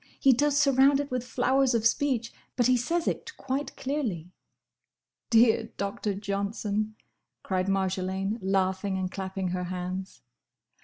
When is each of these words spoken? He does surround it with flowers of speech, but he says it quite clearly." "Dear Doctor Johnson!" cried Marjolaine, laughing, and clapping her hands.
He 0.19 0.33
does 0.33 0.57
surround 0.57 0.99
it 0.99 1.11
with 1.11 1.23
flowers 1.23 1.75
of 1.75 1.85
speech, 1.85 2.33
but 2.55 2.65
he 2.65 2.75
says 2.75 3.07
it 3.07 3.37
quite 3.37 3.75
clearly." 3.77 4.31
"Dear 5.29 5.65
Doctor 5.77 6.15
Johnson!" 6.15 6.95
cried 7.43 7.67
Marjolaine, 7.69 8.39
laughing, 8.41 8.97
and 8.97 9.11
clapping 9.11 9.49
her 9.49 9.65
hands. 9.65 10.23